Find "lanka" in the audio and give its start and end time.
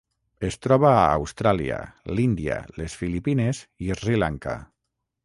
4.25-4.57